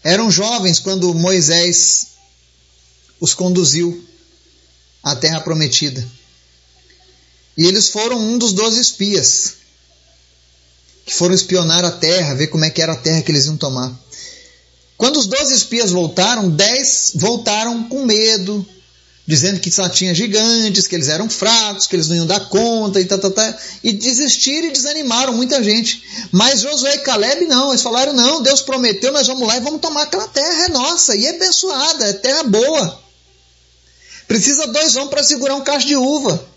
Eram 0.04 0.30
jovens 0.30 0.80
quando 0.80 1.14
Moisés 1.14 2.15
os 3.26 3.34
conduziu 3.34 4.04
à 5.04 5.16
terra 5.16 5.42
prometida. 5.42 6.08
E 7.58 7.66
eles 7.66 7.90
foram 7.90 8.20
um 8.20 8.38
dos 8.38 8.54
doze 8.54 8.80
espias 8.80 9.54
que 11.06 11.14
foram 11.14 11.36
espionar 11.36 11.84
a 11.84 11.92
terra, 11.92 12.34
ver 12.34 12.48
como 12.48 12.66
é 12.66 12.70
que 12.70 12.82
era 12.82 12.94
a 12.94 12.98
terra 12.98 13.22
que 13.22 13.32
eles 13.32 13.46
iam 13.46 13.58
tomar. 13.58 13.94
Quando 14.98 15.18
os 15.18 15.28
doze 15.28 15.54
espias 15.54 15.92
voltaram, 15.92 16.50
dez 16.50 17.12
voltaram 17.16 17.84
com 17.84 18.06
medo, 18.06 18.66
dizendo 19.28 19.60
que 19.60 19.72
só 19.72 19.90
tinha 19.90 20.16
gigantes, 20.16 20.88
que 20.88 20.96
eles 20.96 21.10
eram 21.10 21.30
fracos, 21.30 21.88
que 21.88 21.96
eles 21.96 22.08
não 22.08 22.16
iam 22.16 22.26
dar 22.26 22.48
conta 22.50 23.00
e 23.00 23.06
tá, 23.06 23.18
tá, 23.18 23.30
tá, 23.30 23.58
e 23.84 23.92
desistiram 23.92 24.68
e 24.68 24.72
desanimaram 24.72 25.34
muita 25.34 25.64
gente. 25.64 26.02
Mas 26.32 26.62
Josué 26.62 26.96
e 26.96 27.00
Caleb 27.00 27.46
não, 27.46 27.70
eles 27.70 27.82
falaram: 27.82 28.14
não, 28.14 28.42
Deus 28.42 28.62
prometeu, 28.62 29.12
nós 29.12 29.28
vamos 29.28 29.48
lá 29.48 29.58
e 29.58 29.62
vamos 29.62 29.82
tomar 29.82 30.04
aquela 30.04 30.28
terra, 30.28 30.66
é 30.66 30.70
nossa, 30.70 31.16
e 31.16 31.26
é 31.26 31.36
abençoada, 31.36 32.06
é 32.06 32.14
terra 32.14 32.44
boa. 32.44 33.05
Precisa 34.28 34.68
dois 34.68 34.96
homens 34.96 35.10
para 35.10 35.24
segurar 35.24 35.56
um 35.56 35.64
cacho 35.64 35.88
de 35.88 35.96
uva. 35.96 36.48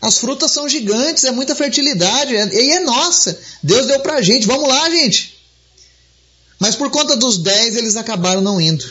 As 0.00 0.18
frutas 0.18 0.50
são 0.50 0.68
gigantes, 0.68 1.24
é 1.24 1.30
muita 1.30 1.54
fertilidade, 1.54 2.36
é, 2.36 2.46
e 2.54 2.72
é 2.72 2.80
nossa. 2.80 3.38
Deus 3.62 3.86
deu 3.86 4.00
para 4.00 4.16
a 4.16 4.22
gente, 4.22 4.46
vamos 4.46 4.68
lá, 4.68 4.90
gente. 4.90 5.34
Mas 6.58 6.76
por 6.76 6.90
conta 6.90 7.16
dos 7.16 7.38
dez, 7.38 7.74
eles 7.74 7.96
acabaram 7.96 8.42
não 8.42 8.60
indo. 8.60 8.84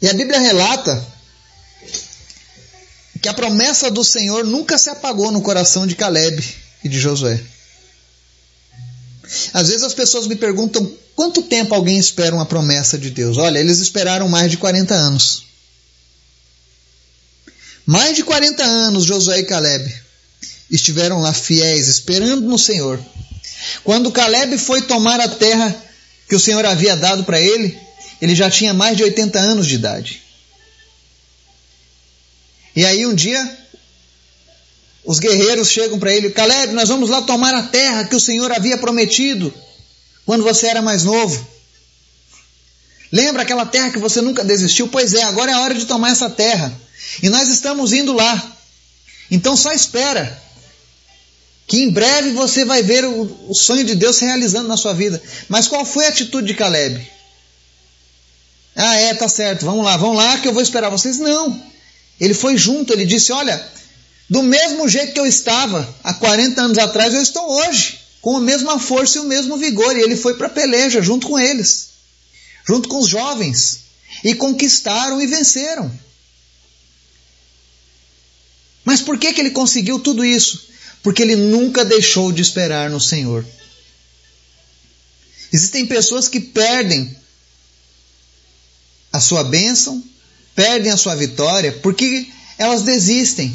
E 0.00 0.08
a 0.08 0.14
Bíblia 0.14 0.38
relata 0.38 1.06
que 3.20 3.28
a 3.28 3.34
promessa 3.34 3.90
do 3.90 4.02
Senhor 4.02 4.44
nunca 4.44 4.78
se 4.78 4.88
apagou 4.88 5.30
no 5.30 5.42
coração 5.42 5.86
de 5.86 5.94
Caleb 5.94 6.42
e 6.82 6.88
de 6.88 6.98
Josué. 6.98 7.42
Às 9.52 9.68
vezes 9.68 9.82
as 9.82 9.94
pessoas 9.94 10.26
me 10.26 10.36
perguntam 10.36 10.90
quanto 11.14 11.42
tempo 11.42 11.74
alguém 11.74 11.98
espera 11.98 12.34
uma 12.34 12.46
promessa 12.46 12.98
de 12.98 13.10
Deus. 13.10 13.36
Olha, 13.36 13.58
eles 13.58 13.78
esperaram 13.78 14.28
mais 14.28 14.50
de 14.50 14.56
40 14.56 14.94
anos. 14.94 15.44
Mais 17.86 18.16
de 18.16 18.22
40 18.22 18.62
anos 18.62 19.04
Josué 19.04 19.40
e 19.40 19.44
Caleb 19.44 19.92
estiveram 20.70 21.20
lá 21.20 21.32
fiéis, 21.32 21.88
esperando 21.88 22.42
no 22.42 22.58
Senhor. 22.58 23.00
Quando 23.82 24.12
Caleb 24.12 24.56
foi 24.58 24.82
tomar 24.82 25.20
a 25.20 25.28
terra 25.28 25.74
que 26.28 26.36
o 26.36 26.40
Senhor 26.40 26.64
havia 26.64 26.96
dado 26.96 27.24
para 27.24 27.40
ele, 27.40 27.76
ele 28.22 28.34
já 28.34 28.50
tinha 28.50 28.72
mais 28.72 28.96
de 28.96 29.02
80 29.02 29.38
anos 29.38 29.66
de 29.66 29.74
idade. 29.74 30.22
E 32.76 32.84
aí 32.84 33.06
um 33.06 33.14
dia, 33.14 33.58
os 35.04 35.18
guerreiros 35.18 35.68
chegam 35.68 35.98
para 35.98 36.12
ele: 36.12 36.30
Caleb, 36.30 36.72
nós 36.72 36.88
vamos 36.88 37.08
lá 37.08 37.22
tomar 37.22 37.54
a 37.54 37.62
terra 37.62 38.04
que 38.04 38.16
o 38.16 38.20
Senhor 38.20 38.50
havia 38.52 38.78
prometido 38.78 39.52
quando 40.26 40.44
você 40.44 40.66
era 40.66 40.82
mais 40.82 41.04
novo. 41.04 41.48
Lembra 43.12 43.42
aquela 43.42 43.66
terra 43.66 43.90
que 43.90 43.98
você 43.98 44.20
nunca 44.20 44.44
desistiu? 44.44 44.88
Pois 44.88 45.14
é, 45.14 45.22
agora 45.24 45.50
é 45.50 45.54
a 45.54 45.60
hora 45.60 45.74
de 45.74 45.84
tomar 45.84 46.10
essa 46.10 46.30
terra. 46.30 46.72
E 47.22 47.28
nós 47.28 47.48
estamos 47.48 47.92
indo 47.92 48.12
lá. 48.12 48.56
Então 49.30 49.56
só 49.56 49.72
espera. 49.72 50.40
Que 51.66 51.82
em 51.82 51.90
breve 51.90 52.32
você 52.32 52.64
vai 52.64 52.82
ver 52.82 53.04
o, 53.04 53.54
sonho 53.54 53.84
de 53.84 53.94
Deus 53.94 54.16
se 54.16 54.24
realizando 54.24 54.68
na 54.68 54.76
sua 54.76 54.92
vida. 54.92 55.20
Mas 55.48 55.66
qual 55.66 55.84
foi 55.84 56.06
a 56.06 56.08
atitude 56.08 56.48
de 56.48 56.54
Caleb? 56.54 57.00
Ah, 58.76 58.94
é, 58.96 59.14
tá 59.14 59.28
certo, 59.28 59.64
vamos 59.64 59.84
lá, 59.84 59.96
vamos 59.96 60.16
lá 60.16 60.38
que 60.38 60.48
eu 60.48 60.52
vou 60.52 60.62
esperar 60.62 60.90
vocês. 60.90 61.18
Não. 61.18 61.60
Ele 62.20 62.34
foi 62.34 62.56
junto, 62.56 62.92
ele 62.92 63.04
disse: 63.04 63.32
Olha, 63.32 63.64
do 64.30 64.44
mesmo 64.44 64.88
jeito 64.88 65.12
que 65.12 65.18
eu 65.18 65.26
estava 65.26 65.92
há 66.04 66.14
40 66.14 66.62
anos 66.62 66.78
atrás, 66.78 67.12
eu 67.12 67.20
estou 67.20 67.50
hoje, 67.50 67.98
com 68.20 68.36
a 68.36 68.40
mesma 68.40 68.78
força 68.78 69.18
e 69.18 69.20
o 69.20 69.24
mesmo 69.24 69.56
vigor. 69.56 69.96
E 69.96 70.02
ele 70.02 70.16
foi 70.16 70.34
para 70.34 70.46
a 70.46 70.50
peleja 70.50 71.02
junto 71.02 71.26
com 71.26 71.36
eles, 71.36 71.88
junto 72.64 72.88
com 72.88 73.00
os 73.00 73.08
jovens, 73.08 73.80
e 74.22 74.32
conquistaram 74.36 75.20
e 75.20 75.26
venceram. 75.26 75.92
Mas 78.84 79.00
por 79.00 79.18
que, 79.18 79.32
que 79.32 79.40
ele 79.40 79.50
conseguiu 79.50 79.98
tudo 79.98 80.24
isso? 80.24 80.68
Porque 81.02 81.22
ele 81.22 81.34
nunca 81.34 81.84
deixou 81.84 82.30
de 82.30 82.40
esperar 82.40 82.88
no 82.88 83.00
Senhor. 83.00 83.44
Existem 85.52 85.86
pessoas 85.86 86.28
que 86.28 86.38
perdem 86.38 87.16
a 89.12 89.18
sua 89.18 89.42
bênção, 89.42 90.04
perdem 90.54 90.92
a 90.92 90.96
sua 90.96 91.16
vitória, 91.16 91.72
porque 91.82 92.28
elas 92.56 92.82
desistem. 92.82 93.52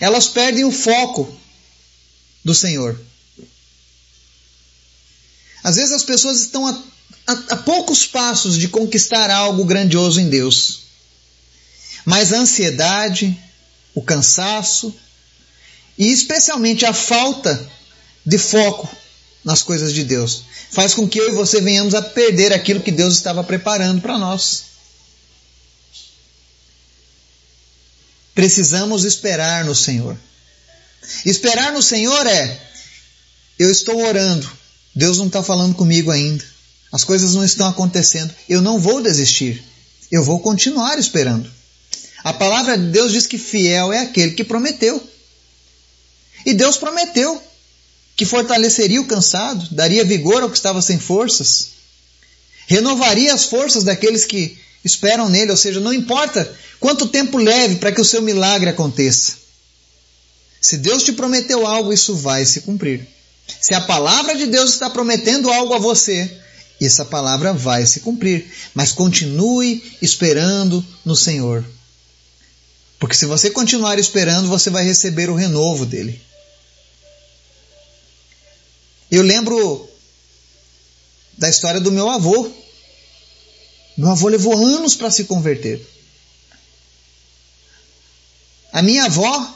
Elas 0.00 0.26
perdem 0.26 0.64
o 0.64 0.72
foco 0.72 1.38
do 2.42 2.54
Senhor. 2.54 2.98
Às 5.62 5.76
vezes 5.76 5.92
as 5.92 6.02
pessoas 6.02 6.40
estão 6.40 6.66
a, 6.66 6.82
a, 7.26 7.32
a 7.50 7.56
poucos 7.58 8.06
passos 8.06 8.56
de 8.56 8.68
conquistar 8.68 9.30
algo 9.30 9.64
grandioso 9.64 10.18
em 10.18 10.28
Deus. 10.28 10.80
Mas 12.04 12.32
a 12.32 12.38
ansiedade, 12.38 13.38
o 13.94 14.02
cansaço 14.02 14.94
e 15.98 16.10
especialmente 16.10 16.86
a 16.86 16.94
falta 16.94 17.70
de 18.24 18.38
foco 18.38 18.88
nas 19.44 19.62
coisas 19.62 19.92
de 19.92 20.02
Deus. 20.02 20.44
Faz 20.70 20.94
com 20.94 21.06
que 21.06 21.18
eu 21.18 21.28
e 21.28 21.34
você 21.34 21.60
venhamos 21.60 21.94
a 21.94 22.00
perder 22.00 22.54
aquilo 22.54 22.80
que 22.80 22.90
Deus 22.90 23.14
estava 23.14 23.44
preparando 23.44 24.00
para 24.00 24.18
nós. 24.18 24.69
Precisamos 28.40 29.04
esperar 29.04 29.66
no 29.66 29.74
Senhor. 29.74 30.16
Esperar 31.26 31.74
no 31.74 31.82
Senhor 31.82 32.26
é: 32.26 32.58
eu 33.58 33.70
estou 33.70 34.02
orando, 34.02 34.50
Deus 34.94 35.18
não 35.18 35.26
está 35.26 35.42
falando 35.42 35.74
comigo 35.74 36.10
ainda, 36.10 36.42
as 36.90 37.04
coisas 37.04 37.34
não 37.34 37.44
estão 37.44 37.68
acontecendo, 37.68 38.34
eu 38.48 38.62
não 38.62 38.80
vou 38.80 39.02
desistir, 39.02 39.62
eu 40.10 40.24
vou 40.24 40.40
continuar 40.40 40.98
esperando. 40.98 41.52
A 42.24 42.32
palavra 42.32 42.78
de 42.78 42.86
Deus 42.86 43.12
diz 43.12 43.26
que 43.26 43.36
fiel 43.36 43.92
é 43.92 43.98
aquele 43.98 44.30
que 44.30 44.42
prometeu. 44.42 45.06
E 46.46 46.54
Deus 46.54 46.78
prometeu 46.78 47.42
que 48.16 48.24
fortaleceria 48.24 49.02
o 49.02 49.06
cansado, 49.06 49.68
daria 49.70 50.02
vigor 50.02 50.42
ao 50.42 50.48
que 50.48 50.56
estava 50.56 50.80
sem 50.80 50.98
forças, 50.98 51.72
renovaria 52.66 53.34
as 53.34 53.44
forças 53.44 53.84
daqueles 53.84 54.24
que 54.24 54.58
esperam 54.84 55.28
nele, 55.28 55.50
ou 55.50 55.56
seja, 55.56 55.80
não 55.80 55.92
importa 55.92 56.50
quanto 56.78 57.08
tempo 57.08 57.36
leve 57.36 57.76
para 57.76 57.92
que 57.92 58.00
o 58.00 58.04
seu 58.04 58.22
milagre 58.22 58.70
aconteça. 58.70 59.34
Se 60.60 60.76
Deus 60.76 61.02
te 61.02 61.12
prometeu 61.12 61.66
algo, 61.66 61.92
isso 61.92 62.14
vai 62.16 62.44
se 62.44 62.62
cumprir. 62.62 63.06
Se 63.60 63.74
a 63.74 63.80
palavra 63.80 64.36
de 64.36 64.46
Deus 64.46 64.72
está 64.72 64.90
prometendo 64.90 65.50
algo 65.50 65.74
a 65.74 65.78
você, 65.78 66.30
essa 66.80 67.04
palavra 67.04 67.52
vai 67.52 67.84
se 67.86 68.00
cumprir. 68.00 68.50
Mas 68.74 68.92
continue 68.92 69.82
esperando 70.00 70.84
no 71.04 71.16
Senhor. 71.16 71.64
Porque 72.98 73.16
se 73.16 73.26
você 73.26 73.50
continuar 73.50 73.98
esperando, 73.98 74.48
você 74.48 74.70
vai 74.70 74.84
receber 74.84 75.30
o 75.30 75.34
renovo 75.34 75.86
dele. 75.86 76.20
Eu 79.10 79.22
lembro 79.22 79.88
da 81.36 81.48
história 81.48 81.80
do 81.80 81.90
meu 81.90 82.08
avô. 82.08 82.50
Meu 84.00 84.12
avô 84.12 84.28
levou 84.28 84.54
anos 84.54 84.94
para 84.94 85.10
se 85.10 85.24
converter. 85.24 85.78
A 88.72 88.80
minha 88.80 89.04
avó 89.04 89.54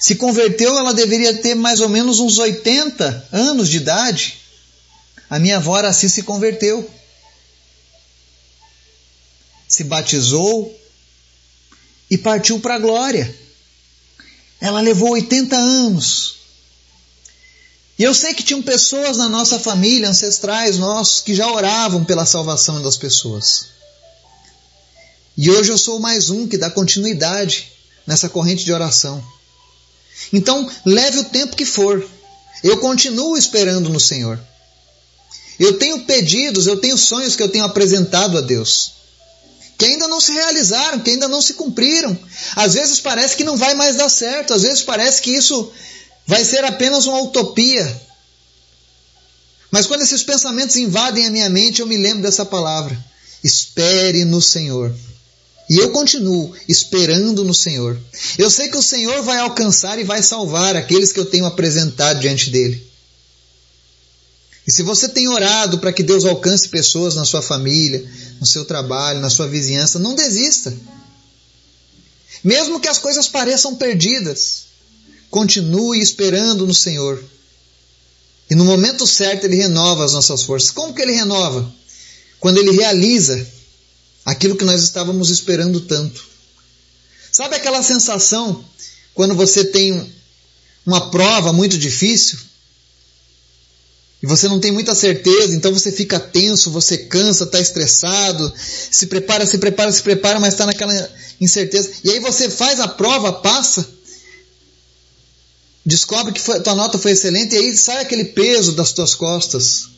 se 0.00 0.16
converteu, 0.16 0.76
ela 0.76 0.92
deveria 0.92 1.32
ter 1.40 1.54
mais 1.54 1.80
ou 1.80 1.88
menos 1.88 2.18
uns 2.18 2.36
80 2.36 3.28
anos 3.30 3.68
de 3.68 3.76
idade. 3.76 4.38
A 5.30 5.38
minha 5.38 5.58
avó 5.58 5.76
assim 5.76 6.08
se 6.08 6.24
converteu. 6.24 6.90
Se 9.68 9.84
batizou 9.84 10.76
e 12.10 12.18
partiu 12.18 12.58
para 12.58 12.74
a 12.74 12.80
glória. 12.80 13.32
Ela 14.60 14.80
levou 14.80 15.10
80 15.10 15.54
anos 15.54 16.38
E 17.98 18.02
eu 18.02 18.14
sei 18.14 18.34
que 18.34 18.42
tinham 18.42 18.62
pessoas 18.62 19.16
na 19.16 19.28
nossa 19.28 19.58
família, 19.58 20.10
ancestrais 20.10 20.76
nossos, 20.78 21.20
que 21.20 21.34
já 21.34 21.50
oravam 21.50 22.04
pela 22.04 22.26
salvação 22.26 22.82
das 22.82 22.96
pessoas. 22.96 23.68
E 25.36 25.50
hoje 25.50 25.70
eu 25.70 25.78
sou 25.78 25.98
mais 25.98 26.28
um 26.28 26.46
que 26.46 26.58
dá 26.58 26.70
continuidade 26.70 27.72
nessa 28.06 28.28
corrente 28.28 28.64
de 28.64 28.72
oração. 28.72 29.22
Então, 30.32 30.70
leve 30.84 31.18
o 31.20 31.24
tempo 31.24 31.56
que 31.56 31.64
for. 31.64 32.06
Eu 32.62 32.78
continuo 32.78 33.36
esperando 33.36 33.88
no 33.88 34.00
Senhor. 34.00 34.38
Eu 35.58 35.78
tenho 35.78 36.04
pedidos, 36.04 36.66
eu 36.66 36.78
tenho 36.78 36.98
sonhos 36.98 37.34
que 37.34 37.42
eu 37.42 37.48
tenho 37.48 37.64
apresentado 37.64 38.36
a 38.36 38.42
Deus, 38.42 38.92
que 39.78 39.86
ainda 39.86 40.06
não 40.06 40.20
se 40.20 40.32
realizaram, 40.32 41.00
que 41.00 41.10
ainda 41.10 41.28
não 41.28 41.40
se 41.40 41.54
cumpriram. 41.54 42.18
Às 42.54 42.74
vezes 42.74 43.00
parece 43.00 43.36
que 43.36 43.44
não 43.44 43.56
vai 43.56 43.74
mais 43.74 43.96
dar 43.96 44.10
certo, 44.10 44.52
às 44.52 44.62
vezes 44.62 44.82
parece 44.82 45.22
que 45.22 45.30
isso 45.30 45.72
vai 46.26 46.44
ser 46.44 46.64
apenas 46.64 47.06
uma 47.06 47.20
utopia. 47.22 48.02
Mas 49.70 49.86
quando 49.86 50.02
esses 50.02 50.22
pensamentos 50.22 50.76
invadem 50.76 51.26
a 51.26 51.30
minha 51.30 51.48
mente, 51.48 51.80
eu 51.80 51.86
me 51.86 51.96
lembro 51.96 52.22
dessa 52.22 52.44
palavra: 52.44 52.96
espere 53.42 54.24
no 54.24 54.40
Senhor. 54.40 54.94
E 55.68 55.78
eu 55.78 55.90
continuo 55.90 56.54
esperando 56.68 57.42
no 57.42 57.52
Senhor. 57.52 57.98
Eu 58.38 58.48
sei 58.48 58.68
que 58.68 58.76
o 58.76 58.82
Senhor 58.82 59.22
vai 59.22 59.38
alcançar 59.38 59.98
e 59.98 60.04
vai 60.04 60.22
salvar 60.22 60.76
aqueles 60.76 61.12
que 61.12 61.18
eu 61.18 61.26
tenho 61.26 61.44
apresentado 61.44 62.20
diante 62.20 62.50
dele. 62.50 62.86
E 64.66 64.72
se 64.72 64.82
você 64.82 65.08
tem 65.08 65.28
orado 65.28 65.78
para 65.78 65.92
que 65.92 66.02
Deus 66.02 66.24
alcance 66.24 66.68
pessoas 66.68 67.14
na 67.14 67.24
sua 67.24 67.42
família, 67.42 68.08
no 68.40 68.46
seu 68.46 68.64
trabalho, 68.64 69.20
na 69.20 69.30
sua 69.30 69.46
vizinhança, 69.46 69.98
não 69.98 70.14
desista. 70.14 70.76
Mesmo 72.42 72.80
que 72.80 72.88
as 72.88 72.98
coisas 72.98 73.28
pareçam 73.28 73.76
perdidas, 73.76 74.65
continue 75.30 76.00
esperando 76.00 76.66
no 76.66 76.74
Senhor. 76.74 77.22
E 78.48 78.54
no 78.54 78.64
momento 78.64 79.06
certo 79.06 79.44
ele 79.44 79.56
renova 79.56 80.04
as 80.04 80.12
nossas 80.12 80.44
forças. 80.44 80.70
Como 80.70 80.94
que 80.94 81.02
ele 81.02 81.12
renova? 81.12 81.72
Quando 82.38 82.58
ele 82.58 82.70
realiza 82.70 83.46
aquilo 84.24 84.56
que 84.56 84.64
nós 84.64 84.82
estávamos 84.82 85.30
esperando 85.30 85.80
tanto. 85.80 86.24
Sabe 87.30 87.56
aquela 87.56 87.82
sensação 87.82 88.64
quando 89.14 89.34
você 89.34 89.64
tem 89.64 90.12
uma 90.84 91.10
prova 91.10 91.52
muito 91.52 91.78
difícil 91.78 92.38
e 94.22 94.26
você 94.26 94.48
não 94.48 94.58
tem 94.58 94.72
muita 94.72 94.94
certeza, 94.94 95.54
então 95.54 95.72
você 95.72 95.92
fica 95.92 96.18
tenso, 96.18 96.70
você 96.70 96.96
cansa, 96.96 97.44
está 97.44 97.60
estressado, 97.60 98.52
se 98.90 99.06
prepara, 99.06 99.46
se 99.46 99.58
prepara, 99.58 99.92
se 99.92 100.02
prepara, 100.02 100.40
mas 100.40 100.54
está 100.54 100.66
naquela 100.66 101.10
incerteza. 101.40 101.90
E 102.02 102.10
aí 102.10 102.18
você 102.18 102.48
faz 102.48 102.80
a 102.80 102.88
prova, 102.88 103.32
passa, 103.32 103.86
descobre 105.86 106.32
que 106.32 106.40
foi, 106.40 106.60
tua 106.60 106.74
nota 106.74 106.98
foi 106.98 107.12
excelente 107.12 107.54
e 107.54 107.58
aí 107.58 107.76
sai 107.76 108.02
aquele 108.02 108.24
peso 108.24 108.72
das 108.72 108.92
tuas 108.92 109.14
costas. 109.14 109.88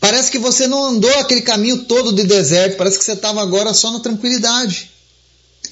Parece 0.00 0.30
que 0.30 0.38
você 0.38 0.66
não 0.66 0.82
andou 0.86 1.14
aquele 1.18 1.42
caminho 1.42 1.84
todo 1.84 2.12
de 2.12 2.24
deserto, 2.24 2.78
parece 2.78 2.98
que 2.98 3.04
você 3.04 3.12
estava 3.12 3.42
agora 3.42 3.74
só 3.74 3.90
na 3.92 4.00
tranquilidade. 4.00 4.90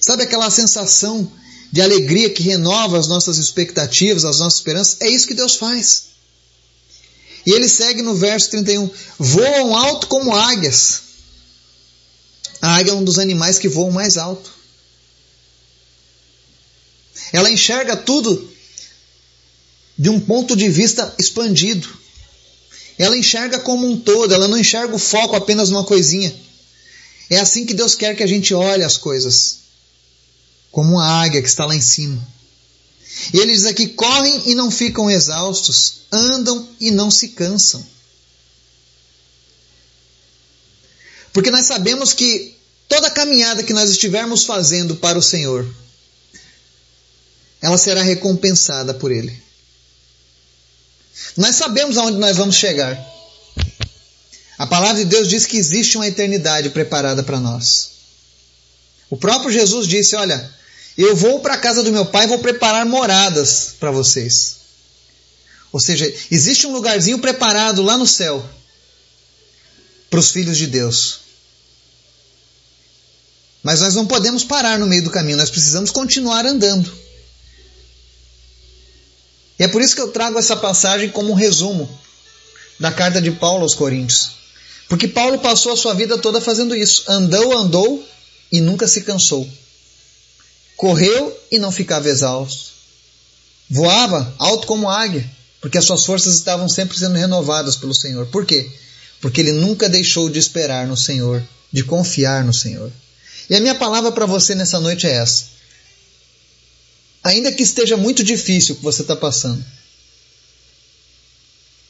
Sabe 0.00 0.24
aquela 0.24 0.50
sensação 0.50 1.30
de 1.70 1.80
alegria 1.80 2.28
que 2.28 2.42
renova 2.42 2.98
as 2.98 3.08
nossas 3.08 3.38
expectativas, 3.38 4.24
as 4.24 4.38
nossas 4.38 4.58
esperanças? 4.58 4.96
É 5.00 5.08
isso 5.08 5.26
que 5.26 5.34
Deus 5.34 5.56
faz. 5.56 6.12
E 7.46 7.52
ele 7.52 7.68
segue 7.68 8.02
no 8.02 8.14
verso 8.14 8.50
31: 8.50 8.90
Voam 9.18 9.74
alto 9.76 10.06
como 10.06 10.34
águias. 10.34 11.02
A 12.60 12.76
águia 12.76 12.92
é 12.92 12.94
um 12.94 13.04
dos 13.04 13.18
animais 13.18 13.58
que 13.58 13.68
voam 13.68 13.90
mais 13.90 14.16
alto. 14.16 14.50
Ela 17.32 17.50
enxerga 17.50 17.96
tudo 17.96 18.51
de 20.02 20.08
um 20.10 20.18
ponto 20.18 20.56
de 20.56 20.68
vista 20.68 21.14
expandido. 21.16 21.88
Ela 22.98 23.16
enxerga 23.16 23.60
como 23.60 23.88
um 23.88 23.96
todo, 23.96 24.34
ela 24.34 24.48
não 24.48 24.58
enxerga 24.58 24.92
o 24.96 24.98
foco 24.98 25.36
apenas 25.36 25.70
numa 25.70 25.84
coisinha. 25.84 26.34
É 27.30 27.38
assim 27.38 27.64
que 27.64 27.72
Deus 27.72 27.94
quer 27.94 28.16
que 28.16 28.22
a 28.24 28.26
gente 28.26 28.52
olhe 28.52 28.82
as 28.82 28.96
coisas, 28.96 29.58
como 30.72 30.94
uma 30.94 31.22
águia 31.22 31.40
que 31.40 31.46
está 31.46 31.64
lá 31.64 31.76
em 31.76 31.80
cima. 31.80 32.20
E 33.32 33.38
ele 33.38 33.52
diz 33.52 33.64
aqui: 33.64 33.86
correm 33.86 34.42
e 34.46 34.56
não 34.56 34.72
ficam 34.72 35.08
exaustos, 35.08 35.98
andam 36.10 36.68
e 36.80 36.90
não 36.90 37.08
se 37.08 37.28
cansam. 37.28 37.86
Porque 41.32 41.52
nós 41.52 41.66
sabemos 41.66 42.12
que 42.12 42.56
toda 42.88 43.08
caminhada 43.08 43.62
que 43.62 43.72
nós 43.72 43.88
estivermos 43.88 44.44
fazendo 44.46 44.96
para 44.96 45.16
o 45.16 45.22
Senhor, 45.22 45.64
ela 47.60 47.78
será 47.78 48.02
recompensada 48.02 48.92
por 48.92 49.12
Ele. 49.12 49.51
Nós 51.36 51.56
sabemos 51.56 51.96
aonde 51.98 52.18
nós 52.18 52.36
vamos 52.36 52.56
chegar. 52.56 52.98
A 54.58 54.66
palavra 54.66 55.02
de 55.02 55.06
Deus 55.06 55.28
diz 55.28 55.46
que 55.46 55.56
existe 55.56 55.96
uma 55.96 56.06
eternidade 56.06 56.70
preparada 56.70 57.22
para 57.22 57.40
nós. 57.40 57.90
O 59.10 59.16
próprio 59.16 59.50
Jesus 59.50 59.86
disse: 59.86 60.14
Olha, 60.14 60.50
eu 60.96 61.16
vou 61.16 61.40
para 61.40 61.54
a 61.54 61.58
casa 61.58 61.82
do 61.82 61.92
meu 61.92 62.06
pai 62.06 62.24
e 62.24 62.28
vou 62.28 62.38
preparar 62.38 62.86
moradas 62.86 63.74
para 63.80 63.90
vocês. 63.90 64.56
Ou 65.72 65.80
seja, 65.80 66.12
existe 66.30 66.66
um 66.66 66.72
lugarzinho 66.72 67.18
preparado 67.18 67.82
lá 67.82 67.96
no 67.96 68.06
céu 68.06 68.44
para 70.10 70.20
os 70.20 70.30
filhos 70.30 70.58
de 70.58 70.66
Deus. 70.66 71.20
Mas 73.62 73.80
nós 73.80 73.94
não 73.94 74.06
podemos 74.06 74.44
parar 74.44 74.78
no 74.78 74.86
meio 74.86 75.02
do 75.02 75.10
caminho, 75.10 75.38
nós 75.38 75.50
precisamos 75.50 75.90
continuar 75.90 76.44
andando. 76.44 77.01
E 79.58 79.64
é 79.64 79.68
por 79.68 79.82
isso 79.82 79.94
que 79.94 80.00
eu 80.00 80.10
trago 80.10 80.38
essa 80.38 80.56
passagem 80.56 81.10
como 81.10 81.32
um 81.32 81.34
resumo 81.34 81.88
da 82.78 82.90
carta 82.90 83.20
de 83.20 83.30
Paulo 83.30 83.62
aos 83.62 83.74
Coríntios. 83.74 84.32
Porque 84.88 85.08
Paulo 85.08 85.38
passou 85.38 85.72
a 85.72 85.76
sua 85.76 85.94
vida 85.94 86.18
toda 86.18 86.40
fazendo 86.40 86.74
isso. 86.74 87.04
Andou, 87.08 87.56
andou 87.56 88.06
e 88.50 88.60
nunca 88.60 88.86
se 88.86 89.02
cansou. 89.02 89.48
Correu 90.76 91.34
e 91.50 91.58
não 91.58 91.72
ficava 91.72 92.08
exausto. 92.08 92.72
Voava 93.70 94.34
alto 94.38 94.66
como 94.66 94.90
águia, 94.90 95.24
porque 95.60 95.78
as 95.78 95.84
suas 95.84 96.04
forças 96.04 96.34
estavam 96.34 96.68
sempre 96.68 96.98
sendo 96.98 97.14
renovadas 97.14 97.76
pelo 97.76 97.94
Senhor. 97.94 98.26
Por 98.26 98.44
quê? 98.44 98.70
Porque 99.20 99.40
ele 99.40 99.52
nunca 99.52 99.88
deixou 99.88 100.28
de 100.28 100.38
esperar 100.38 100.86
no 100.86 100.96
Senhor, 100.96 101.42
de 101.72 101.84
confiar 101.84 102.44
no 102.44 102.52
Senhor. 102.52 102.92
E 103.48 103.56
a 103.56 103.60
minha 103.60 103.74
palavra 103.74 104.12
para 104.12 104.26
você 104.26 104.54
nessa 104.54 104.78
noite 104.78 105.06
é 105.06 105.12
essa. 105.12 105.44
Ainda 107.24 107.52
que 107.52 107.62
esteja 107.62 107.96
muito 107.96 108.24
difícil 108.24 108.74
o 108.74 108.78
que 108.78 108.84
você 108.84 109.02
está 109.02 109.14
passando, 109.14 109.64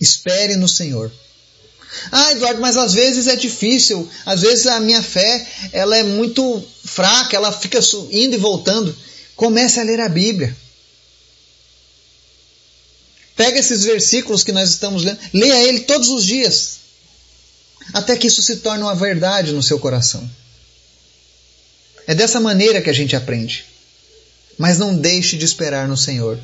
espere 0.01 0.57
no 0.57 0.69
Senhor. 0.69 1.11
Ah, 2.11 2.33
Eduardo, 2.33 2.61
mas 2.61 2.77
às 2.77 2.95
vezes 2.95 3.27
é 3.27 3.37
difícil. 3.37 4.09
Às 4.25 4.43
vezes 4.43 4.67
a 4.67 4.81
minha 4.81 5.03
fé 5.03 5.47
ela 5.73 5.97
é 5.97 6.03
muito 6.03 6.63
fraca, 6.85 7.37
ela 7.37 7.53
fica 7.53 7.79
indo 8.11 8.35
e 8.35 8.39
voltando. 8.39 8.97
Comece 9.37 9.81
a 9.81 9.83
ler 9.83 10.01
a 10.01 10.09
Bíblia. 10.09 10.57
Pega 13.35 13.59
esses 13.59 13.85
versículos 13.85 14.45
que 14.45 14.53
nós 14.53 14.71
estamos 14.71 15.05
lendo, 15.05 15.19
leia 15.33 15.65
ele 15.65 15.81
todos 15.81 16.11
os 16.11 16.25
dias, 16.25 16.77
até 17.93 18.15
que 18.17 18.27
isso 18.27 18.43
se 18.43 18.57
torne 18.57 18.83
uma 18.83 18.95
verdade 18.95 19.53
no 19.53 19.63
seu 19.63 19.79
coração. 19.79 20.29
É 22.07 22.15
dessa 22.15 22.39
maneira 22.39 22.83
que 22.83 22.91
a 22.91 22.93
gente 22.93 23.17
aprende. 23.17 23.72
Mas 24.59 24.79
não 24.79 24.97
deixe 24.97 25.37
de 25.37 25.45
esperar 25.45 25.89
no 25.89 25.97
Senhor. 25.97 26.39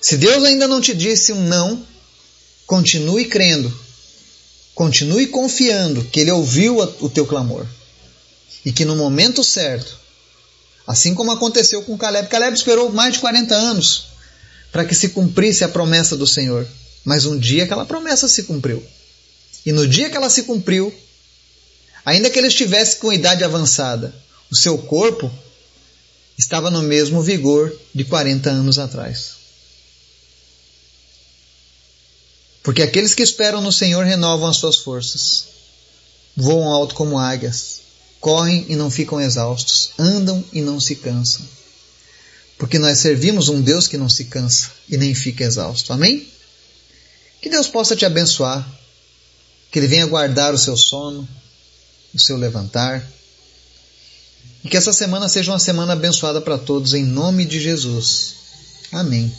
Se 0.00 0.16
Deus 0.16 0.44
ainda 0.44 0.66
não 0.66 0.80
te 0.80 0.94
disse 0.94 1.32
um 1.32 1.42
não, 1.42 1.84
Continue 2.72 3.26
crendo. 3.26 3.70
Continue 4.74 5.26
confiando 5.26 6.02
que 6.04 6.20
Ele 6.20 6.30
ouviu 6.30 6.78
o 6.78 7.08
teu 7.10 7.26
clamor. 7.26 7.66
E 8.64 8.72
que 8.72 8.86
no 8.86 8.96
momento 8.96 9.44
certo, 9.44 9.98
assim 10.86 11.14
como 11.14 11.32
aconteceu 11.32 11.82
com 11.82 11.98
Caleb, 11.98 12.28
Caleb 12.28 12.56
esperou 12.56 12.90
mais 12.90 13.12
de 13.12 13.18
40 13.18 13.54
anos 13.54 14.06
para 14.70 14.86
que 14.86 14.94
se 14.94 15.10
cumprisse 15.10 15.64
a 15.64 15.68
promessa 15.68 16.16
do 16.16 16.26
Senhor. 16.26 16.66
Mas 17.04 17.26
um 17.26 17.38
dia 17.38 17.64
aquela 17.64 17.84
promessa 17.84 18.26
se 18.26 18.44
cumpriu. 18.44 18.82
E 19.66 19.70
no 19.70 19.86
dia 19.86 20.08
que 20.08 20.16
ela 20.16 20.30
se 20.30 20.44
cumpriu, 20.44 20.94
ainda 22.06 22.30
que 22.30 22.38
ele 22.38 22.48
estivesse 22.48 22.96
com 22.96 23.12
idade 23.12 23.44
avançada, 23.44 24.14
o 24.50 24.56
seu 24.56 24.78
corpo 24.78 25.30
estava 26.42 26.70
no 26.70 26.82
mesmo 26.82 27.22
vigor 27.22 27.72
de 27.94 28.04
40 28.04 28.50
anos 28.50 28.78
atrás. 28.78 29.36
Porque 32.62 32.82
aqueles 32.82 33.14
que 33.14 33.22
esperam 33.22 33.60
no 33.60 33.72
Senhor 33.72 34.04
renovam 34.04 34.48
as 34.48 34.56
suas 34.56 34.76
forças. 34.76 35.46
Voam 36.36 36.68
alto 36.68 36.94
como 36.94 37.18
águias, 37.18 37.80
correm 38.20 38.66
e 38.68 38.76
não 38.76 38.90
ficam 38.90 39.20
exaustos, 39.20 39.90
andam 39.98 40.44
e 40.52 40.60
não 40.60 40.80
se 40.80 40.96
cansam. 40.96 41.46
Porque 42.58 42.78
nós 42.78 42.98
servimos 42.98 43.48
um 43.48 43.60
Deus 43.60 43.86
que 43.86 43.98
não 43.98 44.08
se 44.08 44.26
cansa 44.26 44.70
e 44.88 44.96
nem 44.96 45.14
fica 45.14 45.44
exausto. 45.44 45.92
Amém? 45.92 46.26
Que 47.40 47.48
Deus 47.50 47.66
possa 47.66 47.96
te 47.96 48.04
abençoar, 48.04 48.66
que 49.70 49.78
Ele 49.78 49.88
venha 49.88 50.06
guardar 50.06 50.54
o 50.54 50.58
seu 50.58 50.76
sono, 50.76 51.28
o 52.14 52.18
seu 52.18 52.36
levantar, 52.36 53.06
e 54.64 54.68
que 54.68 54.76
essa 54.76 54.92
semana 54.92 55.28
seja 55.28 55.52
uma 55.52 55.58
semana 55.58 55.92
abençoada 55.92 56.40
para 56.40 56.58
todos, 56.58 56.94
em 56.94 57.04
nome 57.04 57.44
de 57.44 57.60
Jesus. 57.60 58.34
Amém. 58.92 59.32